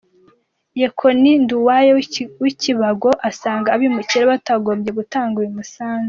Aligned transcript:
Yekonie 0.81 1.35
Nduwayo 1.41 1.91
w’i 2.45 2.53
Kibago 2.61 3.09
asanga 3.29 3.67
abimukira 3.75 4.29
batagombye 4.31 4.91
gutanga 4.99 5.35
uyu 5.41 5.55
musanzu. 5.57 5.99